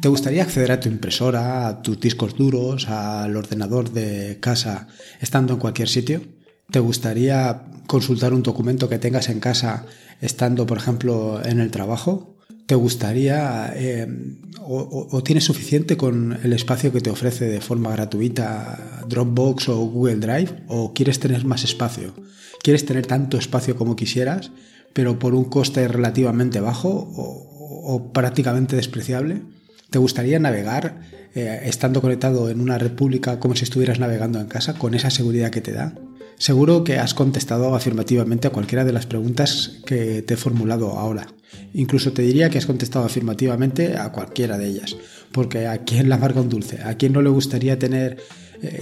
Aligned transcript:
¿Te 0.00 0.08
gustaría 0.08 0.42
acceder 0.44 0.72
a 0.72 0.80
tu 0.80 0.88
impresora, 0.88 1.68
a 1.68 1.82
tus 1.82 2.00
discos 2.00 2.34
duros, 2.34 2.88
al 2.88 3.36
ordenador 3.36 3.92
de 3.92 4.38
casa 4.40 4.88
estando 5.20 5.52
en 5.52 5.58
cualquier 5.58 5.88
sitio? 5.88 6.22
¿Te 6.70 6.80
gustaría 6.80 7.62
consultar 7.86 8.32
un 8.32 8.42
documento 8.42 8.88
que 8.88 8.98
tengas 8.98 9.28
en 9.28 9.40
casa 9.40 9.84
estando, 10.22 10.66
por 10.66 10.78
ejemplo, 10.78 11.42
en 11.44 11.60
el 11.60 11.70
trabajo? 11.70 12.38
¿Te 12.64 12.74
gustaría 12.76 13.74
eh, 13.76 14.08
o, 14.60 15.22
tienes 15.22 15.44
suficiente 15.44 15.98
con 15.98 16.38
el 16.42 16.54
espacio 16.54 16.92
que 16.92 17.02
te 17.02 17.10
ofrece 17.10 17.44
de 17.46 17.60
forma 17.60 17.92
gratuita 17.92 19.02
Dropbox 19.06 19.68
o 19.68 19.76
Google 19.80 20.16
Drive? 20.16 20.62
¿O 20.68 20.94
quieres 20.94 21.20
tener 21.20 21.44
más 21.44 21.62
espacio? 21.64 22.14
¿Quieres 22.62 22.86
tener 22.86 23.06
tanto 23.06 23.36
espacio 23.36 23.76
como 23.76 23.96
quisieras, 23.96 24.50
pero 24.94 25.18
por 25.18 25.34
un 25.34 25.44
coste 25.44 25.86
relativamente 25.88 26.60
bajo 26.60 26.88
o 26.88 28.12
prácticamente 28.14 28.76
despreciable? 28.76 29.42
¿Te 29.90 29.98
gustaría 29.98 30.38
navegar 30.38 31.00
eh, 31.34 31.62
estando 31.64 32.00
conectado 32.00 32.48
en 32.48 32.60
una 32.60 32.78
red 32.78 32.92
pública 32.92 33.40
como 33.40 33.56
si 33.56 33.64
estuvieras 33.64 33.98
navegando 33.98 34.40
en 34.40 34.46
casa 34.46 34.74
con 34.74 34.94
esa 34.94 35.10
seguridad 35.10 35.50
que 35.50 35.60
te 35.60 35.72
da? 35.72 35.94
Seguro 36.38 36.84
que 36.84 36.98
has 36.98 37.12
contestado 37.12 37.74
afirmativamente 37.74 38.48
a 38.48 38.50
cualquiera 38.50 38.84
de 38.84 38.92
las 38.92 39.06
preguntas 39.06 39.80
que 39.84 40.22
te 40.22 40.34
he 40.34 40.36
formulado 40.36 40.98
ahora. 40.98 41.26
Incluso 41.74 42.12
te 42.12 42.22
diría 42.22 42.48
que 42.48 42.58
has 42.58 42.66
contestado 42.66 43.04
afirmativamente 43.04 43.98
a 43.98 44.10
cualquiera 44.10 44.56
de 44.56 44.68
ellas, 44.68 44.96
porque 45.32 45.66
a 45.66 45.78
quién 45.78 46.08
la 46.08 46.16
marca 46.16 46.40
un 46.40 46.48
dulce, 46.48 46.82
a 46.82 46.94
quién 46.94 47.12
no 47.12 47.20
le 47.20 47.28
gustaría 47.28 47.78
tener 47.78 48.16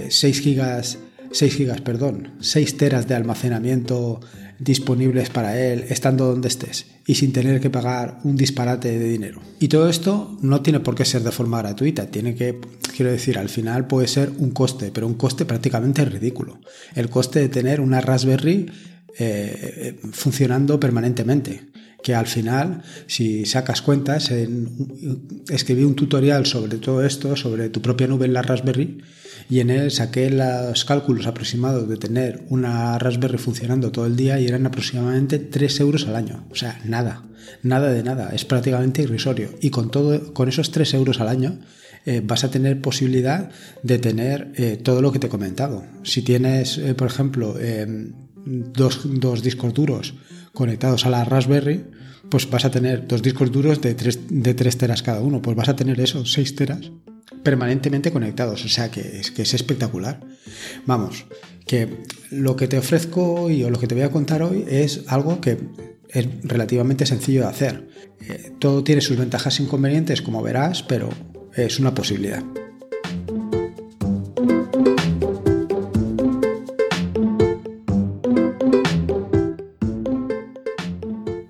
6 0.09 0.23
eh, 0.23 0.41
gigas, 0.41 0.99
6 1.31 1.53
gigas, 1.53 1.81
perdón, 1.81 2.33
6 2.39 2.77
teras 2.77 3.07
de 3.07 3.15
almacenamiento 3.15 4.21
disponibles 4.59 5.29
para 5.29 5.59
él 5.59 5.85
estando 5.89 6.25
donde 6.25 6.49
estés 6.49 6.85
y 7.07 7.15
sin 7.15 7.31
tener 7.31 7.59
que 7.59 7.69
pagar 7.69 8.19
un 8.23 8.35
disparate 8.35 8.99
de 8.99 9.09
dinero. 9.09 9.41
Y 9.59 9.69
todo 9.69 9.89
esto 9.89 10.37
no 10.41 10.61
tiene 10.61 10.81
por 10.81 10.95
qué 10.95 11.05
ser 11.05 11.23
de 11.23 11.31
forma 11.31 11.59
gratuita, 11.59 12.07
tiene 12.07 12.35
que, 12.35 12.59
quiero 12.95 13.11
decir, 13.11 13.37
al 13.37 13.49
final 13.49 13.87
puede 13.87 14.07
ser 14.07 14.31
un 14.37 14.51
coste, 14.51 14.91
pero 14.93 15.07
un 15.07 15.15
coste 15.15 15.45
prácticamente 15.45 16.05
ridículo. 16.05 16.59
El 16.95 17.09
coste 17.09 17.39
de 17.39 17.49
tener 17.49 17.81
una 17.81 18.01
Raspberry 18.01 18.69
eh, 19.17 19.99
funcionando 20.11 20.79
permanentemente 20.79 21.69
que 22.03 22.15
al 22.15 22.27
final, 22.27 22.81
si 23.07 23.45
sacas 23.45 23.81
cuentas, 23.81 24.31
en, 24.31 25.43
escribí 25.49 25.83
un 25.83 25.95
tutorial 25.95 26.45
sobre 26.45 26.77
todo 26.77 27.03
esto, 27.05 27.35
sobre 27.35 27.69
tu 27.69 27.81
propia 27.81 28.07
nube 28.07 28.25
en 28.25 28.33
la 28.33 28.41
Raspberry, 28.41 28.99
y 29.49 29.61
en 29.61 29.71
él 29.71 29.89
saqué 29.89 30.29
los 30.29 30.85
cálculos 30.85 31.25
aproximados 31.25 31.89
de 31.89 31.97
tener 31.97 32.45
una 32.49 32.99
Raspberry 32.99 33.39
funcionando 33.39 33.91
todo 33.91 34.05
el 34.05 34.15
día 34.15 34.39
y 34.39 34.45
eran 34.45 34.67
aproximadamente 34.67 35.39
3 35.39 35.79
euros 35.79 36.07
al 36.07 36.15
año. 36.15 36.45
O 36.51 36.55
sea, 36.55 36.79
nada, 36.85 37.23
nada 37.63 37.91
de 37.91 38.03
nada, 38.03 38.29
es 38.29 38.45
prácticamente 38.45 39.01
irrisorio. 39.01 39.49
Y 39.59 39.71
con, 39.71 39.89
todo, 39.89 40.33
con 40.33 40.49
esos 40.49 40.69
3 40.69 40.93
euros 40.93 41.19
al 41.19 41.29
año 41.29 41.59
eh, 42.05 42.21
vas 42.23 42.43
a 42.43 42.51
tener 42.51 42.79
posibilidad 42.79 43.49
de 43.81 43.97
tener 43.97 44.51
eh, 44.55 44.77
todo 44.77 45.01
lo 45.01 45.11
que 45.11 45.17
te 45.17 45.27
he 45.27 45.31
comentado. 45.31 45.83
Si 46.03 46.21
tienes, 46.21 46.77
eh, 46.77 46.93
por 46.93 47.07
ejemplo, 47.07 47.55
dos, 48.45 49.01
dos 49.03 49.41
discos 49.41 49.73
duros, 49.73 50.13
conectados 50.53 51.07
a 51.07 51.09
la 51.09 51.25
Raspberry, 51.25 51.85
pues 52.29 52.49
vas 52.49 52.65
a 52.65 52.71
tener 52.71 53.07
dos 53.07 53.21
discos 53.21 53.51
duros 53.51 53.81
de 53.81 53.95
3, 53.95 54.19
de 54.29 54.53
teras 54.53 55.03
cada 55.03 55.21
uno, 55.21 55.41
pues 55.41 55.55
vas 55.55 55.69
a 55.69 55.75
tener 55.75 55.99
esos 55.99 56.31
6 56.31 56.55
teras 56.55 56.91
permanentemente 57.43 58.11
conectados, 58.11 58.65
o 58.65 58.69
sea 58.69 58.91
que 58.91 59.19
es, 59.19 59.31
que 59.31 59.43
es 59.43 59.53
espectacular. 59.53 60.19
Vamos, 60.85 61.25
que 61.65 62.03
lo 62.31 62.55
que 62.55 62.67
te 62.67 62.77
ofrezco 62.77 63.49
y 63.49 63.63
o 63.63 63.69
lo 63.69 63.79
que 63.79 63.87
te 63.87 63.95
voy 63.95 64.03
a 64.03 64.11
contar 64.11 64.43
hoy 64.43 64.65
es 64.67 65.03
algo 65.07 65.39
que 65.39 65.57
es 66.09 66.27
relativamente 66.43 67.05
sencillo 67.05 67.41
de 67.41 67.47
hacer. 67.47 67.87
Eh, 68.21 68.51
todo 68.59 68.83
tiene 68.83 69.01
sus 69.01 69.17
ventajas 69.17 69.59
e 69.59 69.63
inconvenientes, 69.63 70.21
como 70.21 70.41
verás, 70.41 70.83
pero 70.83 71.09
es 71.55 71.79
una 71.79 71.93
posibilidad. 71.93 72.43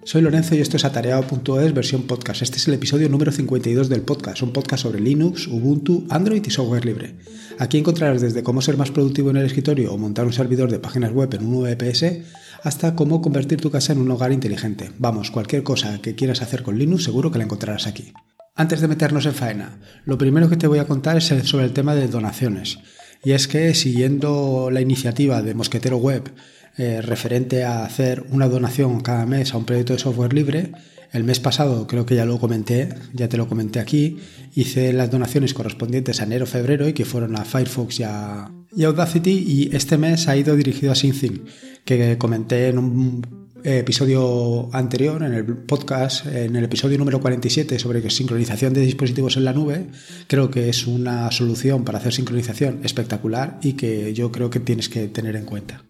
Soy 0.10 0.24
Lorenzo 0.24 0.56
y 0.56 0.60
esto 0.60 0.76
es 0.76 0.86
atareado.es 0.86 1.72
versión 1.72 2.08
podcast. 2.08 2.42
Este 2.42 2.58
es 2.58 2.68
el 2.68 2.74
episodio 2.74 3.08
número 3.10 3.32
52 3.32 3.90
del 3.90 4.02
podcast, 4.02 4.42
un 4.42 4.52
podcast 4.52 4.82
sobre 4.82 5.00
Linux, 5.00 5.46
Ubuntu, 5.46 6.08
Android 6.10 6.44
y 6.44 6.50
software 6.50 6.84
libre. 6.84 7.14
Aquí 7.60 7.78
encontrarás 7.78 8.20
desde 8.20 8.42
cómo 8.42 8.64
ser 8.64 8.76
más 8.76 8.90
productivo 8.90 9.30
en 9.30 9.38
el 9.38 9.46
escritorio 9.46 9.94
o 9.94 10.00
montar 10.00 10.26
un 10.26 10.34
servidor 10.34 10.72
de 10.72 10.80
páginas 10.80 11.12
web 11.12 11.32
en 11.36 11.46
un 11.46 11.62
VPS 11.62 12.24
hasta 12.64 12.96
cómo 12.96 13.22
convertir 13.22 13.62
tu 13.62 13.70
casa 13.70 13.94
en 13.94 14.00
un 14.00 14.10
hogar 14.10 14.32
inteligente. 14.32 14.90
Vamos, 14.98 15.30
cualquier 15.30 15.62
cosa 15.62 16.02
que 16.02 16.16
quieras 16.16 16.42
hacer 16.42 16.64
con 16.64 16.80
Linux 16.80 17.04
seguro 17.04 17.30
que 17.30 17.38
la 17.38 17.44
encontrarás 17.44 17.86
aquí. 17.86 18.12
Antes 18.56 18.82
de 18.82 18.88
meternos 18.88 19.28
en 19.28 19.36
faena, 19.36 19.80
lo 20.06 20.18
primero 20.18 20.50
que 20.50 20.58
te 20.58 20.66
voy 20.66 20.80
a 20.80 20.88
contar 20.88 21.18
es 21.18 21.26
sobre 21.26 21.66
el 21.66 21.74
tema 21.74 21.94
de 21.94 22.08
donaciones. 22.08 22.80
Y 23.24 23.34
es 23.34 23.48
que 23.48 23.76
siguiendo 23.76 24.70
la 24.72 24.82
iniciativa 24.82 25.44
de 25.44 25.54
Mosquetero 25.54 25.98
Web, 25.98 26.32
eh, 26.80 27.02
referente 27.02 27.66
a 27.66 27.84
hacer 27.84 28.24
una 28.32 28.48
donación 28.48 29.02
cada 29.02 29.26
mes 29.26 29.54
a 29.54 29.58
un 29.58 29.66
proyecto 29.66 29.92
de 29.92 30.00
software 30.00 30.32
libre. 30.32 30.72
El 31.12 31.26
mes 31.26 31.42
pasado, 31.42 31.88
creo 31.88 32.06
que 32.06 32.16
ya 32.16 32.24
lo 32.26 32.40
comenté, 32.40 32.88
ya 33.14 33.28
te 33.28 33.36
lo 33.36 33.50
comenté 33.50 33.82
aquí, 33.82 34.20
hice 34.56 34.94
las 34.94 35.12
donaciones 35.12 35.54
correspondientes 35.54 36.22
a 36.22 36.24
enero-febrero 36.24 36.88
y 36.88 36.94
que 36.94 37.04
fueron 37.04 37.36
a 37.36 37.44
Firefox 37.44 38.00
y 38.00 38.04
a, 38.04 38.50
Audacity 38.82 39.32
y 39.32 39.76
este 39.76 39.98
mes 39.98 40.30
ha 40.30 40.38
ido 40.38 40.56
dirigido 40.56 40.94
a 40.94 40.96
SyncThing, 40.96 41.44
que 41.84 42.18
comenté 42.18 42.70
en 42.70 42.78
un 42.78 43.49
episodio 43.64 44.70
anterior, 44.74 45.24
en 45.24 45.34
el 45.34 45.46
podcast, 45.46 46.26
en 46.26 46.56
el 46.56 46.64
episodio 46.64 46.98
número 46.98 47.20
47 47.20 47.80
sobre 47.80 48.08
sincronización 48.10 48.74
de 48.74 48.82
dispositivos 48.82 49.38
en 49.38 49.46
la 49.46 49.54
nube, 49.54 49.88
creo 50.28 50.50
que 50.50 50.70
es 50.70 50.88
una 50.88 51.32
solución 51.32 51.84
para 51.84 52.00
hacer 52.00 52.14
sincronización 52.14 52.80
espectacular 52.84 53.60
y 53.62 53.74
que 53.74 54.14
yo 54.14 54.32
creo 54.32 54.50
que 54.50 54.60
tienes 54.60 54.90
que 54.90 55.08
tener 55.08 55.36
en 55.36 55.46
cuenta. 55.46 55.84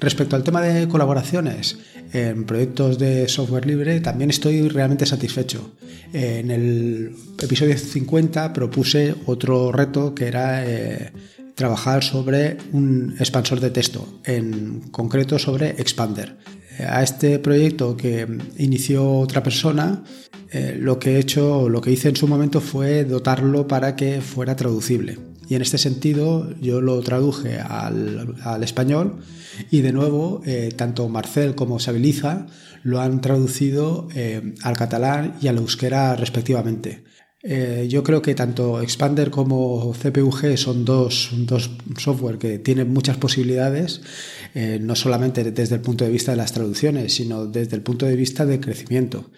Respecto 0.00 0.36
al 0.36 0.42
tema 0.42 0.60
de 0.62 0.88
colaboraciones 0.88 1.78
en 2.12 2.44
proyectos 2.44 2.98
de 2.98 3.28
software 3.28 3.66
libre, 3.66 4.00
también 4.00 4.30
estoy 4.30 4.68
realmente 4.68 5.06
satisfecho. 5.06 5.72
En 6.12 6.50
el 6.50 7.14
episodio 7.40 7.78
50 7.78 8.52
propuse 8.52 9.14
otro 9.26 9.70
reto 9.70 10.14
que 10.14 10.26
era 10.26 10.66
eh, 10.66 11.12
trabajar 11.54 12.02
sobre 12.02 12.56
un 12.72 13.14
expansor 13.18 13.60
de 13.60 13.70
texto, 13.70 14.20
en 14.24 14.80
concreto 14.90 15.38
sobre 15.38 15.70
Expander. 15.70 16.36
A 16.78 17.02
este 17.02 17.38
proyecto 17.38 17.96
que 17.96 18.26
inició 18.58 19.18
otra 19.18 19.42
persona, 19.42 20.04
eh, 20.50 20.76
lo 20.78 20.98
que 20.98 21.16
he 21.16 21.18
hecho, 21.18 21.68
lo 21.68 21.80
que 21.80 21.90
hice 21.90 22.10
en 22.10 22.16
su 22.16 22.28
momento 22.28 22.60
fue 22.60 23.04
dotarlo 23.04 23.66
para 23.66 23.96
que 23.96 24.20
fuera 24.20 24.54
traducible. 24.54 25.18
Y 25.48 25.54
en 25.54 25.62
este 25.62 25.78
sentido 25.78 26.54
yo 26.60 26.80
lo 26.80 27.00
traduje 27.00 27.58
al, 27.58 28.62
español 28.62 29.18
y 29.70 29.80
de 29.80 29.92
nuevo 29.92 30.40
eh, 30.46 30.72
tanto 30.76 31.08
Marcel 31.08 31.54
como 31.54 31.78
Sabiliza 31.78 32.46
lo 32.82 33.00
han 33.00 33.20
traducido 33.20 34.08
eh, 34.14 34.54
al 34.62 34.76
catalán 34.76 35.36
y 35.40 35.48
al 35.48 35.58
euskera 35.58 36.16
respectivamente. 36.16 37.04
Eh, 37.42 37.86
yo 37.88 38.02
creo 38.02 38.22
que 38.22 38.34
tanto 38.34 38.80
Expander 38.80 39.30
como 39.30 39.92
CPUG 39.92 40.56
son 40.56 40.84
dos, 40.84 41.30
dos 41.32 41.70
software 41.98 42.38
que 42.38 42.58
tienen 42.58 42.92
muchas 42.92 43.16
posibilidades, 43.16 44.00
no 44.80 44.94
solamente 44.94 45.50
desde 45.50 45.76
el 45.76 45.80
punto 45.80 46.04
de 46.04 46.10
vista 46.10 46.32
de 46.32 46.36
las 46.36 46.52
traducciones, 46.52 47.14
sino 47.14 47.46
desde 47.46 47.74
el 47.74 47.82
punto 47.82 48.06
de 48.06 48.16
vista 48.16 48.46
del 48.46 48.60
crecimiento 48.60 49.30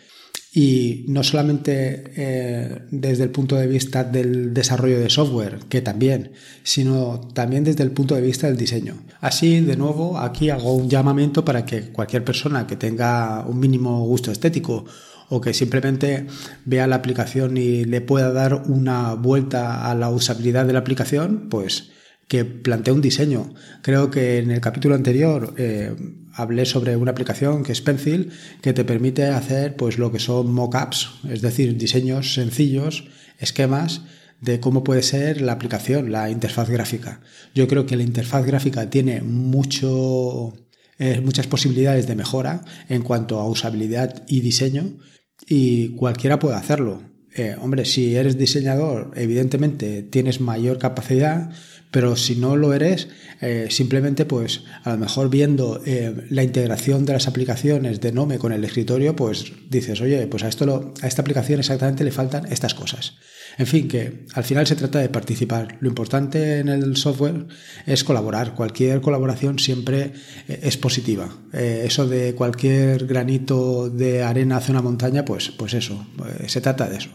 y 0.57 1.05
no 1.09 1.25
solamente 1.25 2.13
eh, 2.17 2.83
desde 2.93 3.25
el 3.25 3.31
punto 3.31 3.57
de 3.57 3.67
vista 3.67 4.05
del 4.05 4.55
desarrollo 4.55 5.01
de 5.01 5.11
software, 5.11 5.59
que 5.69 5.83
también, 5.83 6.31
sino 6.63 7.29
también 7.35 7.65
desde 7.65 7.83
el 7.83 7.91
punto 7.91 8.15
de 8.15 8.21
vista 8.21 8.47
del 8.47 8.57
diseño. 8.57 8.95
Así, 9.21 9.61
de 9.61 9.77
nuevo, 9.77 10.17
aquí 10.17 10.51
hago 10.51 10.75
un 10.75 10.89
llamamiento 10.89 11.45
para 11.45 11.67
que 11.67 11.91
cualquier 11.91 12.25
persona 12.25 12.69
que 12.69 12.77
tenga 12.77 13.45
un 13.45 13.59
mínimo 13.59 14.07
gusto 14.07 14.31
estético 14.31 14.85
o 15.29 15.41
que 15.41 15.55
simplemente 15.55 16.27
vea 16.65 16.87
la 16.87 16.97
aplicación 16.97 17.57
y 17.57 17.85
le 17.85 18.01
pueda 18.01 18.33
dar 18.33 18.63
una 18.67 19.15
vuelta 19.15 19.91
a 19.91 19.95
la 19.95 20.11
usabilidad 20.11 20.67
de 20.67 20.73
la 20.73 20.81
aplicación, 20.81 21.49
pues 21.49 21.91
que 22.29 22.45
plantee 22.45 22.95
un 22.95 23.01
diseño. 23.01 23.55
Creo 23.83 24.11
que 24.11 24.39
en 24.39 24.51
el 24.51 24.61
capítulo 24.61 24.95
anterior 24.95 25.55
eh, 25.59 25.95
hablé 26.33 26.65
sobre 26.65 26.97
una 26.97 27.11
aplicación 27.11 27.63
que 27.63 27.73
es 27.73 27.81
Pencil 27.81 28.33
que 28.63 28.73
te 28.73 28.85
permite 28.85 29.27
hacer 29.27 29.77
pues 29.77 29.99
lo 29.99 30.11
que 30.11 30.19
son 30.19 30.53
mockups, 30.53 31.11
es 31.31 31.43
decir, 31.43 31.77
diseños 31.77 32.35
sencillos, 32.35 33.09
esquemas 33.39 34.03
de 34.41 34.61
cómo 34.61 34.85
puede 34.85 35.03
ser 35.03 35.41
la 35.41 35.53
aplicación, 35.53 36.13
la 36.13 36.31
interfaz 36.31 36.69
gráfica. 36.69 37.21
Yo 37.55 37.67
creo 37.67 37.87
que 37.87 37.97
la 37.97 38.03
interfaz 38.03 38.45
gráfica 38.45 38.91
tiene 38.91 39.23
mucho, 39.23 40.53
eh, 40.99 41.21
muchas 41.21 41.47
posibilidades 41.47 42.07
de 42.07 42.15
mejora 42.15 42.65
en 42.89 43.03
cuanto 43.03 43.41
a 43.41 43.49
usabilidad 43.49 44.25
y 44.29 44.41
diseño 44.41 44.99
y 45.47 45.89
cualquiera 45.97 46.39
puede 46.39 46.57
hacerlo. 46.57 47.03
Eh, 47.37 47.57
hombre, 47.61 47.85
si 47.85 48.15
eres 48.15 48.39
diseñador, 48.39 49.11
evidentemente 49.17 50.03
tienes 50.05 50.41
mayor 50.41 50.79
capacidad, 50.79 51.51
pero 51.91 52.15
si 52.15 52.37
no 52.37 52.55
lo 52.55 52.73
eres, 52.75 53.09
eh, 53.41 53.67
simplemente 53.71 54.25
pues 54.25 54.63
a 54.85 54.93
lo 54.93 54.99
mejor 54.99 55.31
viendo 55.31 55.83
la 56.31 56.45
integración 56.45 57.05
de 57.05 57.13
las 57.15 57.27
aplicaciones 57.27 58.01
de 58.01 58.13
Nome 58.13 58.39
con 58.39 58.53
el 58.53 58.65
escritorio, 58.65 59.17
pues 59.17 59.53
dices, 59.69 60.01
oye, 60.01 60.27
pues 60.29 60.45
a, 60.45 60.49
esto 60.49 60.95
a 61.03 61.07
esta 61.09 61.23
aplicación 61.23 61.59
exactamente 61.59 62.05
le 62.05 62.13
faltan 62.13 62.51
estas 62.53 62.75
cosas. 62.75 63.15
En 63.57 63.67
fin, 63.67 63.89
que 63.89 64.27
al 64.35 64.45
final 64.45 64.67
se 64.67 64.77
trata 64.77 64.99
de 64.99 65.09
participar. 65.09 65.79
Lo 65.81 65.89
importante 65.89 66.59
en 66.59 66.69
el 66.69 66.97
software 66.97 67.47
es 67.87 68.03
colaborar. 68.03 68.55
Cualquier 68.55 69.01
colaboración 69.01 69.59
siempre 69.59 70.13
eh, 70.49 70.61
es 70.63 70.77
positiva. 70.77 71.29
Eh, 71.53 71.85
eso 71.87 72.07
de 72.07 72.35
cualquier 72.35 73.07
granito 73.07 73.91
de 73.91 74.23
arena 74.23 74.57
hacia 74.57 74.73
una 74.73 74.83
montaña, 74.83 75.25
pues, 75.25 75.51
pues 75.51 75.75
eso, 75.75 76.07
eh, 76.27 76.49
se 76.49 76.61
trata 76.61 76.89
de 76.89 76.97
eso. 76.97 77.11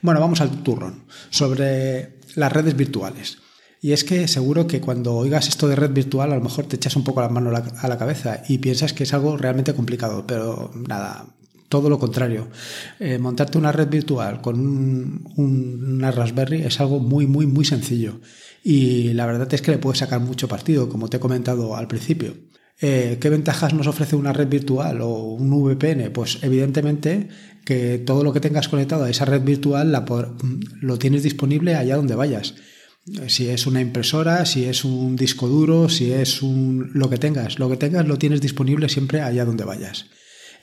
Bueno, 0.00 0.20
vamos 0.20 0.40
al 0.40 0.62
turrón. 0.62 1.04
Sobre 1.30 2.18
las 2.34 2.52
redes 2.52 2.76
virtuales. 2.76 3.38
Y 3.80 3.92
es 3.92 4.02
que 4.02 4.26
seguro 4.28 4.66
que 4.66 4.80
cuando 4.80 5.14
oigas 5.14 5.48
esto 5.48 5.68
de 5.68 5.76
red 5.76 5.90
virtual 5.90 6.32
a 6.32 6.36
lo 6.36 6.40
mejor 6.40 6.66
te 6.66 6.76
echas 6.76 6.96
un 6.96 7.04
poco 7.04 7.20
la 7.20 7.28
mano 7.28 7.50
a 7.50 7.88
la 7.88 7.98
cabeza 7.98 8.42
y 8.48 8.56
piensas 8.56 8.94
que 8.94 9.02
es 9.02 9.12
algo 9.12 9.36
realmente 9.36 9.74
complicado, 9.74 10.26
pero 10.26 10.70
nada, 10.88 11.36
todo 11.74 11.90
lo 11.90 11.98
contrario. 11.98 12.46
Eh, 13.00 13.18
montarte 13.18 13.58
una 13.58 13.72
red 13.72 13.88
virtual 13.88 14.40
con 14.40 14.60
un, 14.60 15.32
una 15.36 16.12
Raspberry 16.12 16.62
es 16.62 16.78
algo 16.78 17.00
muy, 17.00 17.26
muy, 17.26 17.48
muy 17.48 17.64
sencillo. 17.64 18.20
Y 18.62 19.12
la 19.14 19.26
verdad 19.26 19.52
es 19.52 19.60
que 19.60 19.72
le 19.72 19.78
puedes 19.78 19.98
sacar 19.98 20.20
mucho 20.20 20.46
partido, 20.46 20.88
como 20.88 21.08
te 21.08 21.16
he 21.16 21.20
comentado 21.20 21.74
al 21.74 21.88
principio. 21.88 22.36
Eh, 22.80 23.18
¿Qué 23.20 23.28
ventajas 23.28 23.74
nos 23.74 23.88
ofrece 23.88 24.14
una 24.14 24.32
red 24.32 24.46
virtual 24.46 25.00
o 25.00 25.34
un 25.34 25.50
VPN? 25.50 26.12
Pues 26.12 26.38
evidentemente 26.42 27.26
que 27.64 27.98
todo 27.98 28.22
lo 28.22 28.32
que 28.32 28.38
tengas 28.38 28.68
conectado 28.68 29.02
a 29.02 29.10
esa 29.10 29.24
red 29.24 29.42
virtual 29.42 29.90
lo 30.80 30.98
tienes 31.00 31.24
disponible 31.24 31.74
allá 31.74 31.96
donde 31.96 32.14
vayas. 32.14 32.54
Si 33.26 33.48
es 33.48 33.66
una 33.66 33.80
impresora, 33.80 34.46
si 34.46 34.66
es 34.66 34.84
un 34.84 35.16
disco 35.16 35.48
duro, 35.48 35.88
si 35.88 36.12
es 36.12 36.40
un 36.40 36.92
lo 36.94 37.10
que 37.10 37.18
tengas, 37.18 37.58
lo 37.58 37.68
que 37.68 37.76
tengas 37.76 38.06
lo 38.06 38.16
tienes 38.16 38.40
disponible 38.40 38.88
siempre 38.88 39.22
allá 39.22 39.44
donde 39.44 39.64
vayas. 39.64 40.06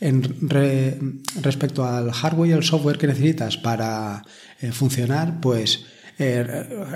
En 0.02 1.22
respecto 1.44 1.86
al 1.86 2.12
hardware 2.12 2.50
y 2.50 2.54
el 2.54 2.64
software 2.64 2.98
que 2.98 3.06
necesitas 3.06 3.58
para 3.58 4.24
eh, 4.60 4.72
funcionar, 4.72 5.40
pues 5.40 5.86
eh, 6.18 6.44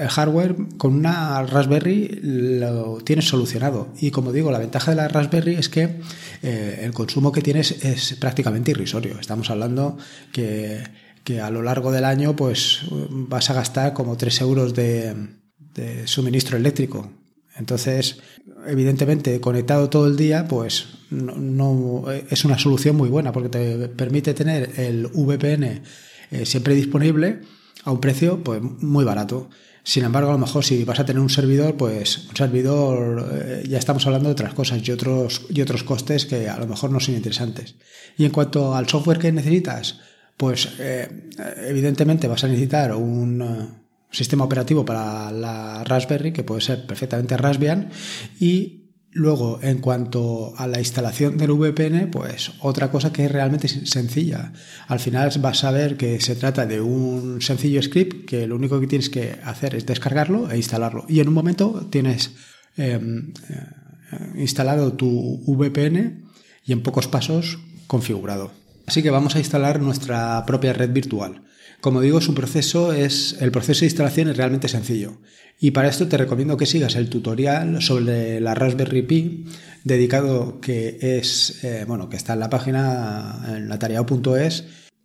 el 0.02 0.07
hardware 0.10 0.56
con 0.78 0.96
una 0.96 1.44
Raspberry 1.44 2.19
lo 2.24 2.98
tienes 3.04 3.25
solucionado. 3.25 3.94
Y 4.02 4.10
como 4.10 4.31
digo, 4.31 4.52
la 4.52 4.57
ventaja 4.57 4.90
de 4.90 4.98
la 4.98 5.07
Raspberry 5.07 5.54
es 5.54 5.69
que 5.69 6.02
eh, 6.42 6.80
el 6.81 6.94
consumo 6.94 7.31
que 7.31 7.42
tienes 7.42 7.84
es 7.86 8.16
prácticamente 8.16 8.72
irrisorio. 8.72 9.19
Estamos 9.19 9.51
hablando 9.51 10.00
que, 10.31 10.81
que, 11.24 11.42
a 11.42 11.51
lo 11.51 11.62
largo 11.62 11.92
del 11.92 12.06
año 12.06 12.36
pues 12.36 12.81
vas 12.90 13.51
a 13.51 13.54
gastar 13.54 13.94
como 13.94 14.18
3 14.18 14.42
euros 14.42 14.74
de 14.74 15.16
suministro 16.06 16.58
eléctrico. 16.58 17.12
Entonces, 17.57 18.19
evidentemente, 18.68 19.40
conectado 19.40 19.90
todo 19.90 20.07
el 20.07 20.18
día, 20.18 20.48
pues 20.48 20.88
no, 21.10 22.06
es 22.30 22.46
una 22.46 22.60
solución 22.60 22.96
muy 22.96 23.10
buena 23.10 23.31
porque 23.31 23.50
te 23.50 23.88
permite 23.90 24.34
tener 24.34 24.72
el 24.78 25.07
VPN 25.07 25.81
eh, 26.31 26.46
siempre 26.46 26.75
disponible 26.75 27.42
a 27.84 27.92
un 27.92 28.02
precio 28.02 28.44
pues 28.44 28.62
muy 28.62 29.06
barato. 29.06 29.50
Sin 29.84 30.04
embargo, 30.04 30.31
a 30.31 30.34
lo 30.34 30.40
mejor 30.40 30.66
si 30.66 30.84
vas 30.84 31.00
a 31.00 31.06
tener 31.06 31.22
un 31.22 31.30
servidor, 31.30 31.78
pues 31.78 32.28
un 32.28 32.36
servidor 32.36 33.30
eh, 33.31 33.63
ya 33.69 33.78
estamos 33.78 34.06
hablando 34.08 34.30
de 34.30 34.34
otras 34.34 34.54
cosas 34.54 34.86
y 34.86 34.92
otros 34.92 35.46
y 35.50 35.62
otros 35.62 35.84
costes 35.84 36.25
que 36.25 36.50
a 36.50 36.58
lo 36.58 36.68
mejor 36.68 36.90
no 36.92 37.00
son 37.00 37.16
interesantes. 37.16 37.75
Y 38.18 38.25
en 38.25 38.31
cuanto 38.31 38.75
al 38.75 38.90
software 38.90 39.19
que 39.19 39.31
necesitas, 39.31 40.00
pues 40.36 40.69
eh, 40.80 41.30
evidentemente 41.68 42.28
vas 42.28 42.44
a 42.44 42.48
necesitar 42.48 42.96
un 42.96 43.85
sistema 44.15 44.45
operativo 44.45 44.85
para 44.85 45.31
la 45.31 45.83
Raspberry, 45.83 46.31
que 46.31 46.44
puede 46.44 46.62
ser 46.62 46.85
perfectamente 46.85 47.38
Raspbian, 47.38 47.89
y 48.39 48.85
Luego, 49.17 49.59
en 49.62 49.77
cuanto 49.77 50.53
a 50.57 50.67
la 50.67 50.79
instalación 50.79 51.38
del 51.38 51.53
VPN, 51.53 52.12
pues 52.12 52.51
otra 52.59 52.91
cosa 52.91 53.13
que 53.13 53.23
es 53.23 53.31
realmente 53.31 53.69
sencilla. 53.69 54.51
Al 54.89 55.00
final 55.00 55.31
vas 55.39 55.63
a 55.63 55.71
ver 55.71 55.95
que 55.95 56.19
se 56.19 56.35
trata 56.35 56.65
de 56.65 56.81
un 56.81 57.41
sencillo 57.41 57.81
script 57.81 58.25
que 58.25 58.45
lo 58.45 58.57
único 58.57 58.77
que 58.77 58.88
tienes 58.88 59.09
que 59.09 59.38
hacer 59.45 59.73
es 59.73 59.85
descargarlo 59.85 60.51
e 60.51 60.57
instalarlo. 60.57 61.06
Y 61.07 61.21
en 61.21 61.29
un 61.29 61.33
momento 61.33 61.88
tienes 61.89 62.31
em, 62.75 63.31
eh, 63.50 64.33
instalado 64.35 64.91
tu 64.91 65.41
VPN 65.47 66.25
y 66.65 66.73
en 66.73 66.83
pocos 66.83 67.07
pasos 67.07 67.59
configurado. 67.88 68.51
Así 68.85 69.01
que 69.01 69.12
vamos 69.12 69.38
a 69.38 69.39
instalar 69.39 69.81
nuestra 69.81 70.45
propia 70.45 70.73
red 70.73 70.91
virtual. 70.91 71.41
Como 71.86 72.02
digo, 72.02 72.20
su 72.20 72.34
proceso 72.34 72.94
es, 72.94 73.38
el 73.42 73.52
proceso 73.52 73.82
de 73.82 73.86
instalación 73.86 74.28
es 74.28 74.38
realmente 74.38 74.68
sencillo. 74.68 75.20
Y 75.60 75.70
para 75.70 75.88
esto 75.88 76.08
te 76.08 76.18
recomiendo 76.18 76.58
que 76.58 76.66
sigas 76.66 76.96
el 76.96 77.10
tutorial 77.10 77.80
sobre 77.80 78.40
la 78.42 78.56
Raspberry 78.56 79.04
Pi 79.04 79.46
dedicado 79.84 80.60
que 80.62 80.98
es, 81.00 81.64
eh, 81.64 81.86
bueno, 81.88 82.10
que 82.10 82.18
está 82.18 82.34
en 82.34 82.40
la 82.40 82.50
página 82.50 83.40
en 83.56 83.68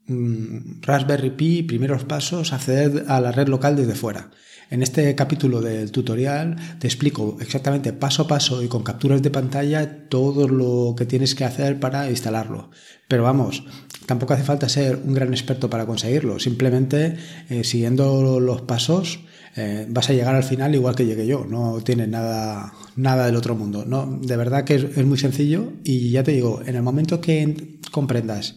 mm, 0.06 0.80
Raspberry 0.80 1.28
Pi, 1.28 1.64
primeros 1.64 2.04
pasos, 2.04 2.54
acceder 2.54 3.04
a 3.08 3.20
la 3.20 3.30
red 3.30 3.48
local 3.48 3.76
desde 3.76 3.94
fuera. 3.94 4.30
En 4.70 4.84
este 4.84 5.16
capítulo 5.16 5.60
del 5.60 5.90
tutorial 5.90 6.56
te 6.78 6.86
explico 6.86 7.36
exactamente 7.40 7.92
paso 7.92 8.22
a 8.22 8.28
paso 8.28 8.62
y 8.62 8.68
con 8.68 8.84
capturas 8.84 9.20
de 9.20 9.30
pantalla 9.30 10.08
todo 10.08 10.46
lo 10.46 10.94
que 10.96 11.06
tienes 11.06 11.34
que 11.34 11.44
hacer 11.44 11.80
para 11.80 12.08
instalarlo. 12.08 12.70
Pero 13.08 13.24
vamos, 13.24 13.64
tampoco 14.06 14.34
hace 14.34 14.44
falta 14.44 14.68
ser 14.68 15.00
un 15.04 15.12
gran 15.12 15.32
experto 15.32 15.68
para 15.68 15.86
conseguirlo. 15.86 16.38
Simplemente 16.38 17.16
eh, 17.48 17.64
siguiendo 17.64 18.38
los 18.38 18.62
pasos 18.62 19.18
eh, 19.56 19.86
vas 19.88 20.08
a 20.08 20.12
llegar 20.12 20.36
al 20.36 20.44
final 20.44 20.72
igual 20.72 20.94
que 20.94 21.04
llegué 21.04 21.26
yo. 21.26 21.44
No 21.44 21.80
tiene 21.82 22.06
nada, 22.06 22.72
nada 22.94 23.26
del 23.26 23.34
otro 23.34 23.56
mundo. 23.56 23.84
No, 23.84 24.20
de 24.22 24.36
verdad 24.36 24.62
que 24.62 24.76
es, 24.76 25.04
muy 25.04 25.18
sencillo 25.18 25.72
y 25.82 26.10
ya 26.10 26.22
te 26.22 26.30
digo, 26.30 26.62
en 26.64 26.76
el 26.76 26.82
momento 26.82 27.20
que 27.20 27.80
comprendas 27.90 28.54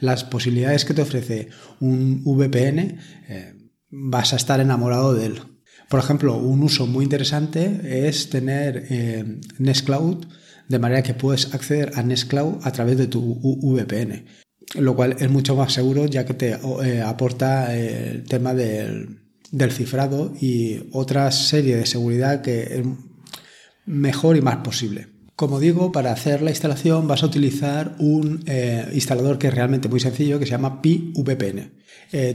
las 0.00 0.22
posibilidades 0.22 0.84
que 0.84 0.94
te 0.94 1.02
ofrece 1.02 1.48
un 1.80 2.22
VPN, 2.24 3.00
eh, 3.28 3.54
vas 3.90 4.32
a 4.32 4.36
estar 4.36 4.60
enamorado 4.60 5.12
de 5.12 5.26
él. 5.26 5.55
Por 5.88 6.00
ejemplo, 6.00 6.36
un 6.36 6.62
uso 6.62 6.86
muy 6.86 7.04
interesante 7.04 8.08
es 8.08 8.28
tener 8.28 8.86
eh, 8.90 9.40
Nextcloud, 9.58 10.26
de 10.68 10.78
manera 10.80 11.02
que 11.02 11.14
puedes 11.14 11.54
acceder 11.54 11.92
a 11.94 12.02
Nextcloud 12.02 12.58
a 12.64 12.72
través 12.72 12.98
de 12.98 13.06
tu 13.06 13.38
VPN, 13.62 14.24
lo 14.74 14.96
cual 14.96 15.16
es 15.20 15.30
mucho 15.30 15.54
más 15.54 15.72
seguro 15.72 16.06
ya 16.06 16.26
que 16.26 16.34
te 16.34 16.58
eh, 16.84 17.02
aporta 17.02 17.76
el 17.76 18.24
tema 18.24 18.52
del, 18.52 19.20
cifrado 19.70 20.34
y 20.40 20.88
otra 20.92 21.30
serie 21.30 21.76
de 21.76 21.86
seguridad 21.86 22.42
que 22.42 22.62
es 22.62 22.82
mejor 23.86 24.36
y 24.36 24.40
más 24.40 24.56
posible. 24.56 25.15
Como 25.36 25.60
digo, 25.60 25.92
para 25.92 26.12
hacer 26.12 26.42
la 26.42 26.50
instalación 26.50 27.06
vas 27.06 27.22
a 27.22 27.26
utilizar 27.26 27.94
un 27.98 28.42
eh, 28.46 28.88
instalador 28.94 29.38
que 29.38 29.48
es 29.48 29.54
realmente 29.54 29.88
muy 29.88 30.00
sencillo, 30.00 30.38
que 30.38 30.46
se 30.46 30.52
llama 30.52 30.80
PiVPN. 30.82 31.72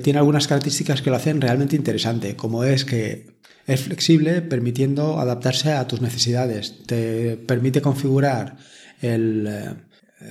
tiene 0.04 0.20
algunas 0.20 0.48
características 0.48 1.02
que 1.02 1.10
lo 1.10 1.16
hacen 1.16 1.42
realmente 1.42 1.76
interesante, 1.76 2.36
como 2.36 2.64
es 2.64 2.86
que 2.86 3.32
es 3.68 3.82
flexible, 3.82 4.42
permitiendo 4.42 5.20
adaptarse 5.20 5.74
a 5.74 5.88
tus 5.88 6.02
necesidades. 6.02 6.84
Te 6.86 7.38
permite 7.38 7.82
configurar 7.82 8.58
el, 9.02 9.48
eh, 9.48 9.76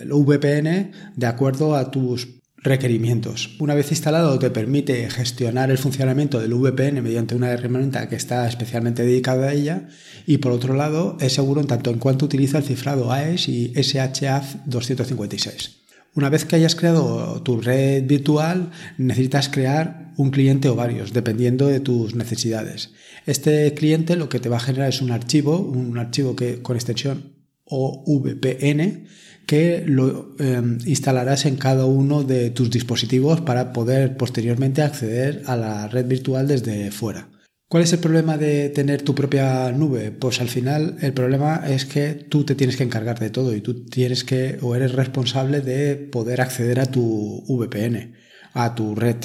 VPN 0.07 0.93
de 1.17 1.27
acuerdo 1.27 1.75
a 1.75 1.91
tus 1.91 2.40
requerimientos. 2.63 3.57
Una 3.59 3.75
vez 3.75 3.91
instalado 3.91 4.39
te 4.39 4.51
permite 4.51 5.09
gestionar 5.11 5.71
el 5.71 5.79
funcionamiento 5.79 6.41
del 6.41 6.55
VPN 6.55 7.03
mediante 7.03 7.35
una 7.35 7.51
herramienta 7.51 8.09
que 8.09 8.17
está 8.17 8.47
especialmente 8.47 9.03
dedicada 9.03 9.49
a 9.49 9.53
ella 9.53 9.89
y 10.27 10.39
por 10.39 10.53
otro 10.53 10.75
lado 10.75 11.17
es 11.21 11.33
seguro 11.33 11.61
en 11.61 11.67
tanto 11.67 11.91
en 11.91 11.99
cuanto 11.99 12.27
utiliza 12.27 12.59
el 12.59 12.65
cifrado 12.65 13.13
AES 13.13 13.49
y 13.49 13.73
SHA 13.75 14.43
256. 14.67 15.81
Una 16.15 16.29
vez 16.29 16.45
que 16.45 16.57
hayas 16.57 16.75
creado 16.75 17.41
tu 17.43 17.61
red 17.61 18.05
virtual, 18.05 18.73
necesitas 18.99 19.49
crear 19.49 20.13
un 20.17 20.31
cliente 20.31 20.69
o 20.69 20.75
varios, 20.75 21.13
dependiendo 21.13 21.69
de 21.69 21.81
tus 21.81 22.15
necesidades. 22.15 22.91
Este 23.27 23.73
cliente 23.75 24.17
lo 24.17 24.29
que 24.29 24.41
te 24.41 24.49
va 24.49 24.57
a 24.57 24.61
generar 24.61 24.89
es 24.89 25.03
un 25.03 25.13
archivo, 25.13 25.59
un 25.59 25.97
archivo 25.99 26.35
que 26.35 26.63
con 26.63 26.77
extensión 26.77 27.37
OVPN, 27.65 29.07
que 29.51 29.83
lo 29.85 30.37
em, 30.39 30.79
instalarás 30.87 31.45
en 31.45 31.57
cada 31.57 31.85
uno 31.85 32.23
de 32.23 32.51
tus 32.51 32.71
dispositivos 32.71 33.41
para 33.41 33.73
poder 33.73 34.17
posteriormente 34.17 34.81
acceder 34.81 35.43
a 35.47 35.57
la 35.57 35.89
red 35.89 36.07
virtual 36.07 36.47
desde 36.47 36.93
fuera. 36.93 37.29
¿Cuál 37.69 37.83
es 37.83 37.93
el 37.93 37.99
problema 37.99 38.39
de 38.39 38.69
tener 38.69 39.03
tu 39.03 39.13
propia 39.13 39.73
nube? 39.73 40.13
Pues 40.13 40.41
al 40.41 40.47
final 40.47 40.99
el 41.01 41.13
problema 41.15 41.65
es 41.67 41.85
que 41.85 42.15
tú 42.15 42.45
te 42.45 42.55
tienes 42.55 42.77
que 42.77 42.85
encargar 42.85 43.19
de 43.19 43.31
todo 43.31 43.53
y 43.53 43.61
tú 43.61 43.87
tienes 43.87 44.23
que 44.23 44.59
o 44.63 44.77
eres 44.77 44.93
responsable 44.93 45.63
de 45.63 45.97
poder 45.97 46.41
acceder 46.41 46.79
a 46.79 46.87
tu 46.87 47.43
VPN, 47.49 48.15
a 48.53 48.77
tu 48.77 48.95
red. 48.95 49.17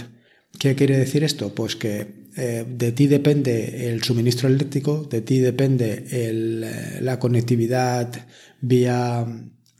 ¿Qué 0.57 0.73
quiere 0.73 0.97
decir 0.97 1.23
esto? 1.23 1.53
Pues 1.53 1.75
que 1.75 2.25
eh, 2.35 2.65
de 2.67 2.91
ti 2.93 3.05
depende 3.05 3.91
el 3.91 4.01
suministro 4.01 4.49
eléctrico, 4.49 5.07
de 5.07 5.21
ti 5.21 5.37
depende 5.37 6.03
eh, 6.09 6.99
la 7.01 7.19
conectividad 7.19 8.11
vía 8.59 9.27